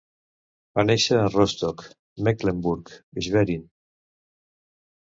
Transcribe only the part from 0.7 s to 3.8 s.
Va néixer a Rostock, Mecklenburg-Schwerin.